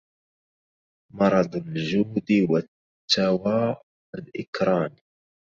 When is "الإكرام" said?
4.15-4.95